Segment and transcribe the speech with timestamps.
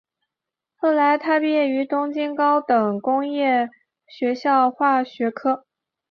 [0.77, 3.69] 后来他毕业于东京高等工业
[4.07, 5.67] 学校化学科。